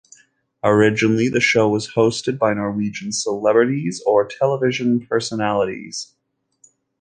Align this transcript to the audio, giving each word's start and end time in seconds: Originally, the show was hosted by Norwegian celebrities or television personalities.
Originally, 0.63 1.29
the 1.29 1.39
show 1.39 1.69
was 1.69 1.91
hosted 1.93 2.39
by 2.39 2.55
Norwegian 2.55 3.11
celebrities 3.11 4.01
or 4.07 4.27
television 4.27 5.05
personalities. 5.05 6.15